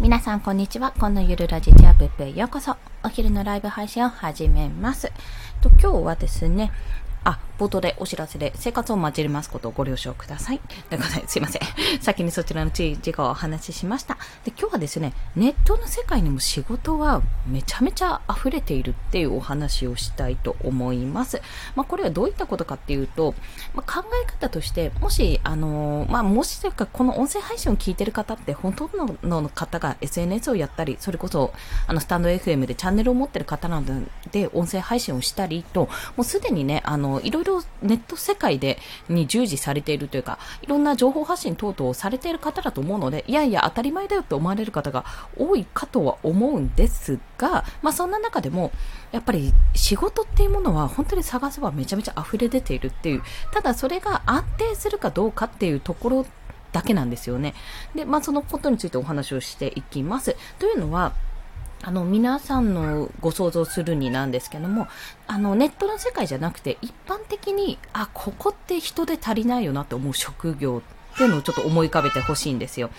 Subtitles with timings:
[0.00, 0.92] 皆さんこんにちは。
[0.92, 2.76] このゆるラジチアップへようこそ。
[3.02, 5.10] お昼のライブ配信を始めます。
[5.60, 6.70] と今日はですね、
[7.28, 10.60] あ、冒頭でお知らせで、生活を混じりますことをご了承ください。
[10.60, 11.62] ということで、すいません。
[12.00, 14.14] 先にそちらの注意事項をお話ししました。
[14.44, 21.42] で、今日はですね、ネットの世界にも仕事はめちゃめちゃ溢れているっていうお話をしたいと思います。
[21.76, 23.34] まあ、これはどういったことかっていうと、
[23.74, 31.52] まあ、考え方として、もし、あのー、まあ、もしというか、この音声配信を聞いてる方って、ほとんどの方が SNS をやったり、それこそ、
[31.86, 45.04] あの、スタンド FM でチャンネルを持ってる方なので、音声配信をしたりと、もうすでにね、あの、いろいろネット世界で、に従事されているというか、いろんな情報発信等々をされている方だと思うので、いやいや当たり前だよって思われる方が
[45.36, 48.72] 多いかとは思うんですが、まあそんな中でも、
[49.12, 56.26] やっぱり仕事っていうものは本当に探せばめちゃめちゃ溢れ出ているっていう、ただそれが安定するかどうかっていうところ
[56.72, 57.54] だけなんですよね。
[57.94, 60.36] で、まあそのことについてお話をしていきます。
[60.58, 61.12] というのは、
[61.82, 64.88] あの、皆さんのご想像するになんですけども、
[65.26, 70.82] あの、ネットの世界じゃなくて、一般的に、あ、ここって人で足りないよなって思う職業
[71.18, 72.90] っていうのをちょっと思い浮かべてほしいんですよ。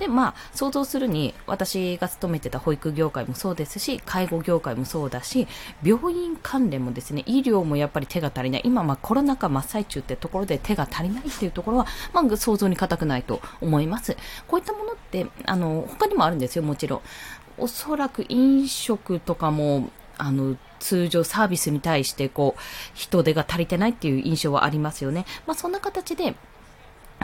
[0.00, 5.46] で、まあ、想像するに、私が勤めてた保育業界もそうですし、介護業界もそうだし、
[5.84, 8.62] 病院関連もですね、医療もやっぱり手が足りない。
[8.64, 14.16] 今、まあ、コロナ禍真っ最中ってところで手が足りないっていうところは、まあ、想像に難くないと思います。
[14.48, 17.00] こういったものって、あの、他にもあるんですよ、もちろん。
[17.58, 22.60] おそらく飲食とかも、あの、通常サービスに対してこう、
[22.94, 25.26] 人手が足りてないっていう印象はありますよね。
[25.46, 26.34] まあそんな形で、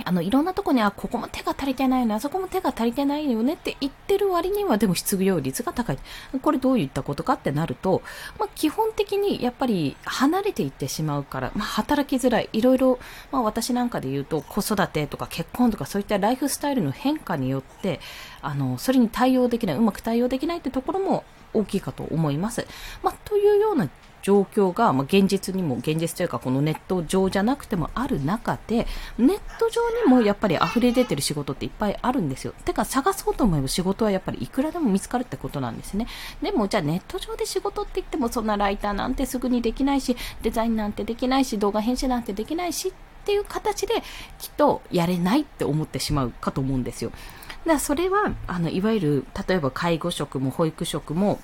[0.04, 5.98] あの、いろんなとこに、あ、ここも手が足りてないよね、あそこも手が足りてないよねって言ってる割には、でも失業率が高い。
[6.42, 8.02] これどういったことかってなると、
[8.38, 12.48] まあ、基本的にやっぱり離れていってしまうから、まあ、働きづらい。
[12.52, 12.98] いろいろ、
[13.32, 18.00] まあ、私なんかで言うと、子育てとか結婚とかそういったライフスタイルの変化によって、
[18.42, 22.66] あの、それに対応できない、うまく対応できないってところも大きいかと思います。
[23.02, 23.88] まあ、というような
[24.24, 28.86] 状況が、まあ、現実にも、現実というかこのネット上じゃなくてもある中で、
[29.18, 32.54] ネット上にもやっぱり溢れ出てる仕事っていっぱいあるんですよ。
[32.64, 36.06] てか探そうと思えば仕事はやっぱりいくらでも見つかるってことなんですね。
[36.40, 42.92] でもじゃあネット上で仕事って言ってもそんなライターなんてすぐにできないし、デザインなんてできないし、動画編集なんてできないしっ
[43.26, 43.94] ていう形で
[44.38, 47.10] きっとやれないって思ってしまうかと思うんですよ。
[47.10, 51.40] だからそれは、あの、いわゆる、例えば介護職も保育職も、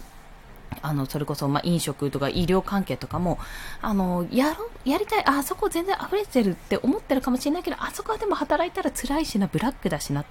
[0.82, 3.38] あの、それこそ、ま、飲食とか医療関係とかも、
[3.82, 10.25] あの、やろ、やりたい、あそこ全然溢れてるって思ってるかもしれないけど、あそこはでも働いたら辛いしな、ブラックだしな、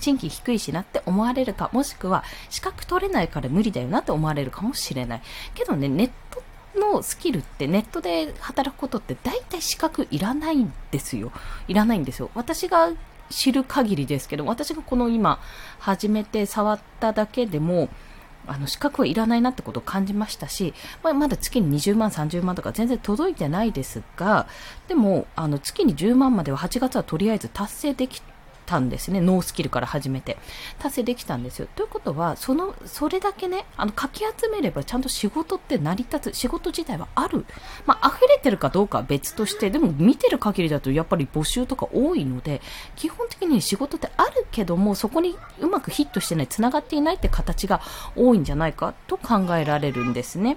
[0.00, 5.22] 賃金低いしなって思われるか、もしくは、資格取れないから無理だよなって思われるかもしれない。
[5.54, 6.42] けどね、ネット
[6.78, 11.32] のスキルってネットで働くことって大体資格いらないんですよ。
[11.68, 12.30] いらないんですよ。
[12.34, 12.90] 私が
[13.30, 15.40] 知る限りですけど、私がこの今、
[15.78, 17.88] 始めて触っただけでも、
[18.46, 24.46] あの資格はいらないなってことを感じましたし、まあ、まだ月に20万、30万とか全然届いてないですが、
[24.88, 28.22] でも、あの月に10万までは8月はとりあえず達成でき
[28.64, 29.20] たんですね。
[29.20, 30.36] ノースキルから始めて。
[30.78, 31.68] 達成できたんですよ。
[31.74, 37.44] ということは、その、それだけね、あの、かき集めればちゃんと仕事って成り立つ、仕事自体はある。
[37.86, 42.60] まあ、溢れてるかどうかは別として、でも見てる限りだとやっぱり募集とか多いので、
[42.96, 47.80] 基本的に仕事ってあるけども、そこにうまくヒットしてない、繋がっていないって形が
[48.16, 50.56] 多いんじゃないかと考えられるんですね。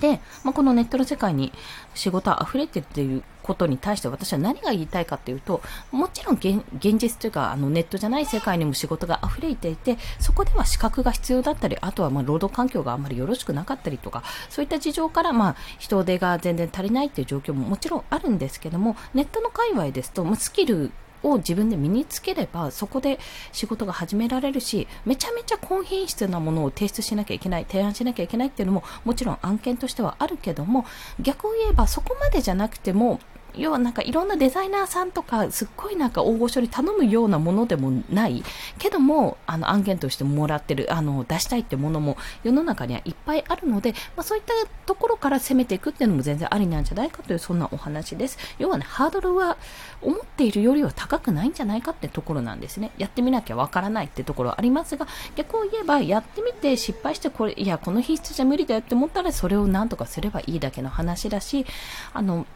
[0.00, 1.52] で、まあ、このネットの世界に
[1.94, 6.62] 仕事は溢れてるっていうことに対して私は何が言いたいかっていうと、もちろん現
[6.98, 20.92] 実というか、あのネットじゃない世界にも仕事が溢れていて、そこでは資格が必要だったり、あとはま労働環境があんまりよろしくなかったりとか、そういった事情からま人手が全然足りないっていう状況ももちろんあるんですけども、ネットの界隈ですと、まスキル
[21.22, 23.18] を自分で身につければそこで
[23.52, 30.84] 仕事が始められるしめちゃめちゃ高品質なものを提出しなきゃいけない提案しなきゃいけないっていうのももちろん案件としてはあるけども
[31.20, 33.20] 逆を言えばそこまでじゃなくても
[33.58, 38.42] 要はなんかいろんなデザイナーさんとか、すっごいなんか大御所に頼むようなものでもない、
[38.78, 44.52] けども、あの案件としてもらってる、あの、出したいってものも世の中にはいっぱいあるので、まあそういった
[44.86, 48.38] ところから攻めていくっていうのも全然ありなんじゃないかという、そんなお話です。
[48.58, 49.56] 要はね、ハードルは
[50.02, 52.92] 思っているよりは高くないんじゃないかってところなんですね。
[52.98, 55.06] やってみなきゃわからないってところはありますが、
[55.36, 61.66] 逆を言えば、やってみて失敗してこれ、いや、この品質じゃ無理だよって思ったら、それをなんとかすればいいだけの話だし、
[62.12, 62.46] あの、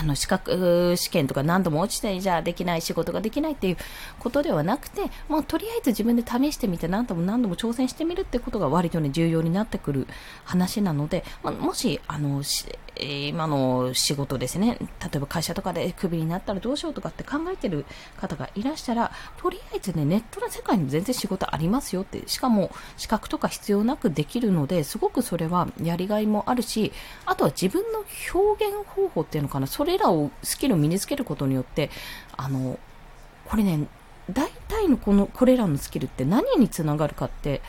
[0.00, 3.76] あの資格試験とか何度も落ちてじゃあできない仕事ができないっていう
[4.18, 10.06] ことではなくてもうとりあえず自分で試してみて何度も何度も挑戦してみるってことが割とね重要になってくる
[10.44, 12.42] 話なので、まあ、もしあの
[12.96, 17.84] え、今の仕事ですね、例えば会社とかでクビになったらどうしようとかって考えてる
[18.16, 26.92] 方がいらしたら、とりあえずね、ネットの世界に全然仕事ありますよって、しかも資格とか必要なくできるので、すごくそれはやりがいもあるし、
[27.26, 31.90] あとは自分の表現方法っていうのかな、それらをスキルを身につけることによって、
[32.36, 32.78] あの、
[33.46, 33.86] これね、
[34.30, 37.60] 大体のこの、これらのスキルって何につながるかって、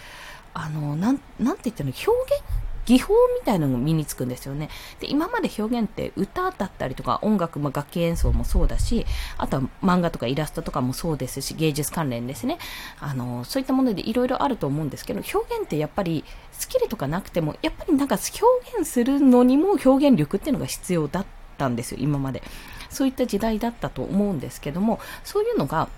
[0.54, 4.69] あの、なん、なんて言ったの、表現技法みたいなのが身につくんですよね。
[4.99, 9.05] で、今まで表現って歌だったりとか音楽、まあ、楽器演奏もそうだし、
[9.37, 12.57] あとは漫画とかイラストとかもそうですし、芸術関連ですね。
[12.99, 21.25] あの、そういったものでいろいろあると思うんですけど、表現ってやっぱりスキルとかなくても、やっぱりなんか表現するのにも表現力っていうのが必要だっ
[21.57, 22.43] たんですよ、今まで。
[22.89, 25.89] そういった時代だったと思うんですけども、そういうのが、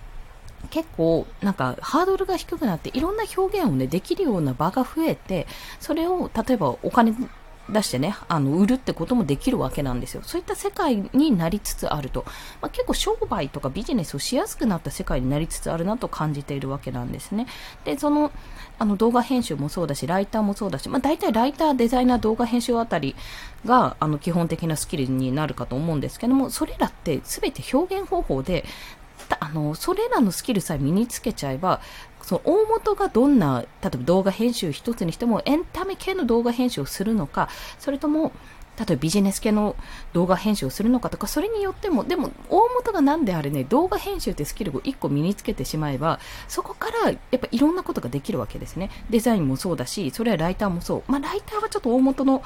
[0.70, 5.48] 結構なんかハードルが低くなっていろんな表現をねできるような場が増えて
[5.80, 7.16] それを例えばお金
[7.70, 10.22] 出してね、あの、売るってこともできるわけなんですよ。
[10.24, 12.24] そういった世界になりつつあると。
[12.62, 17.48] まあ、結構商売とかビジネスをしやすくなった世界になりつつあるなと感じているわけなんですね。
[17.84, 18.32] で、その、
[18.80, 23.16] あの、動画編集もそうだし、ライターもそうだし、まあ、大体ライター、デザイナー、動画編集あたり
[23.66, 28.64] が、あの、基本的なスキルになるかと思うんですけども、それらって全て表現方法で、
[29.40, 31.82] あの、それらのスキルさえ身につけちゃえば、
[32.22, 38.32] その大元がどんな、例えば動画編集一つにしてもエンタメ系の動画編集をするのか、それとも、
[38.78, 39.76] 例えばビジネス系の
[40.14, 48.92] 動画編集をするのかとか、それによっても、でも大元が何であれね、動画編集ってスキルを1個身につけてしまえば、そこからやっぱいろんなことができるわけですね。
[49.10, 51.12] デザインもそうだし、それはライターもそう。
[51.12, 52.44] まあライターはちょっと大元の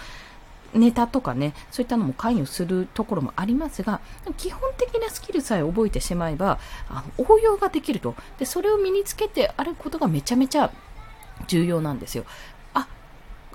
[0.73, 4.00] ネタとかね、そういったのも関与するところもありますが、
[4.38, 6.59] 基本的なスキルさえ覚えてしまえば、
[6.89, 8.15] あの応用ができると。
[8.38, 10.71] で、それを身につけてあることがめちゃめちゃ
[11.47, 12.25] 重要なんですよ。
[12.73, 12.88] あ、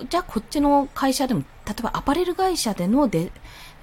[0.08, 3.32] じゃあこっちの会社でも、例えばアパレル会社でので、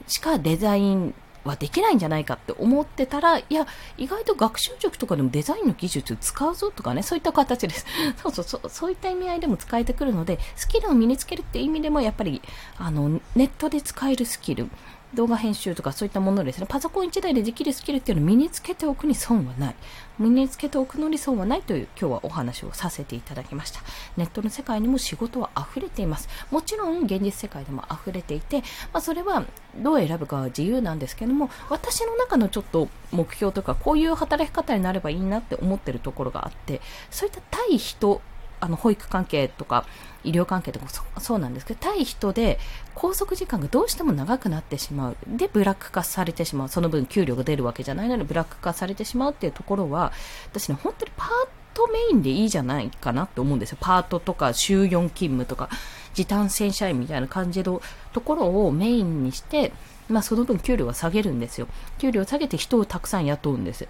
[0.08, 1.16] しかデザイン
[1.46, 3.68] はできないんじゃないかって思ってたら、いや、
[3.98, 7.86] 意外と学習塾とかでもデザインの技術使うぞとかね、そういった形です。
[8.22, 12.42] そうそうそう、そういった意味合いでも使えてくるので、スキルを身につけるって意味でも、やっぱり、
[12.78, 14.70] あの、ネットで使えるスキル、
[15.14, 19.76] 動画編集とかそういったものですね、パソコン1台でできるスキルっていうのを身につけておくに損はない。
[20.20, 23.82] 身につけておくの理想はないという今日はお話をさせていただきました。
[24.18, 26.30] ネットの世界にも仕事は溢れています。
[26.52, 28.62] もちろん現実世界でも溢れていて、
[28.94, 29.46] まあ、それは
[29.78, 38.22] どう選ぶかは自由なんですけども、私の中のちょっと目標とか、こういう働き方になればいいなって思ってるところがあって、そういった対人
[38.64, 39.86] あの保育関係とか
[40.24, 42.58] 医療関係とかもそうなんですけど対人で
[42.96, 45.18] 拘束時間がどうしても長くなってしまう。
[45.28, 46.70] でブラック化されてしまう。
[46.70, 50.14] その分給料が出るわけじゃないのでブラック化されてしまうっていうところは
[50.46, 51.30] 私ね本当にパー
[51.74, 53.78] トメインでいいじゃないかなって思うんですよ。
[53.82, 55.70] パートとか週4勤務とか
[56.14, 57.82] 時短正社員みたいな感じの
[58.14, 59.74] ところをメインにして
[60.08, 61.68] まあその分給料は下げるんですよ。
[61.98, 63.88] 給料を下げて人をたくさん雇うんです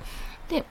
[0.49, 0.65] で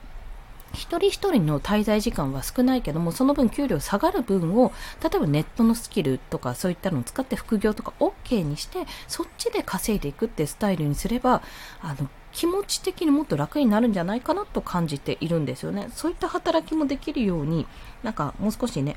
[0.73, 4.71] 一人一人の滞在時間は少ないけども、その分給料下がる分を、
[5.01, 11.43] 例えばネットのスキルとかそういったのを使って副業とか OK にして、そっちで稼いでいくってスタイルにすれば、
[11.81, 15.89] あの、気持ち的にもっと楽になるんじゃないかなと感じているんですよね。
[15.93, 17.67] そういった働きもできるように、
[18.01, 18.95] なんかもう少しね、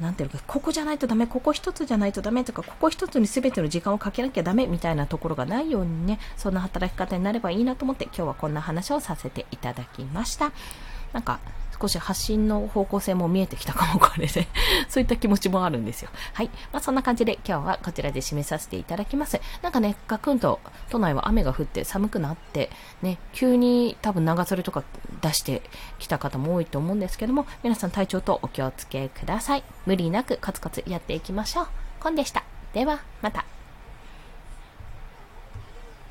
[0.00, 10.52] なんていうか、ここじゃないとダメ、ここ一つじゃないとダメとか、ここ一つに全ての時間をかけなきゃダメみたいなところがないようにね、そんな働き方になればいいなと思って、今日はこんな話をさせていただきました。
[11.12, 11.38] なんか、
[11.80, 14.46] 少し発信の方向性も見えてきたかも、これで
[14.88, 16.10] そういった気持ちもあるんですよ。
[16.32, 16.50] はい。
[16.72, 19.40] まあ、そんな感じで今日はこちらで締めさせていただきます。
[19.62, 22.70] なんかね、ガクンと都内は雨が降って寒くなって、
[23.02, 24.82] ね、急に多分長袖とか
[25.20, 25.62] 出して
[25.98, 29.64] きた方も多いと思うんですけども、皆さん体調とお気をつけください。
[29.86, 31.66] 無理なくコツコツやっていきましょう。
[32.00, 32.44] コンでした。
[32.72, 33.53] では、また。